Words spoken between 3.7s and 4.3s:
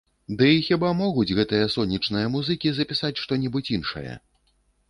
іншае?